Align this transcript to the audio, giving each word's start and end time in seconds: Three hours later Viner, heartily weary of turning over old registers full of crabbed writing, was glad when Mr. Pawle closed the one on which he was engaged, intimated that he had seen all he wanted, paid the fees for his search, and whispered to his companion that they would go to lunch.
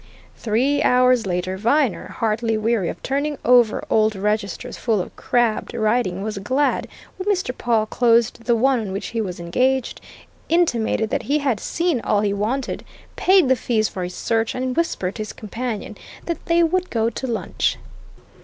Three 0.35 0.81
hours 0.81 1.27
later 1.27 1.57
Viner, 1.57 2.07
heartily 2.07 2.57
weary 2.57 2.89
of 2.89 3.03
turning 3.03 3.37
over 3.45 3.85
old 3.87 4.15
registers 4.15 4.75
full 4.75 4.99
of 4.99 5.15
crabbed 5.15 5.75
writing, 5.75 6.23
was 6.23 6.39
glad 6.39 6.87
when 7.17 7.29
Mr. 7.31 7.55
Pawle 7.55 7.85
closed 7.85 8.45
the 8.45 8.55
one 8.55 8.79
on 8.79 8.93
which 8.93 9.09
he 9.09 9.21
was 9.21 9.39
engaged, 9.39 10.01
intimated 10.49 11.11
that 11.11 11.21
he 11.29 11.37
had 11.37 11.59
seen 11.59 12.01
all 12.01 12.21
he 12.21 12.33
wanted, 12.33 12.83
paid 13.15 13.47
the 13.47 13.55
fees 13.55 13.89
for 13.89 14.01
his 14.03 14.15
search, 14.15 14.55
and 14.55 14.75
whispered 14.75 15.13
to 15.13 15.19
his 15.21 15.33
companion 15.33 15.95
that 16.25 16.43
they 16.47 16.63
would 16.63 16.89
go 16.89 17.11
to 17.11 17.27
lunch. 17.27 17.77